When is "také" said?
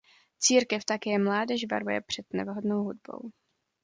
0.85-1.19